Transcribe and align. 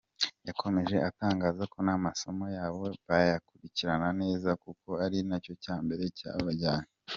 Yakomeje 0.47 0.95
atangaza 1.09 1.63
ko 1.71 1.77
n’amasomo 1.85 2.45
yabo 2.57 2.83
bayakurikirana 3.07 4.09
neza 4.21 4.49
kuko 4.63 4.89
ari 5.05 5.17
nacyo 5.29 5.53
cya 5.63 5.75
mbere 5.83 6.03
cyabajyanye. 6.17 6.89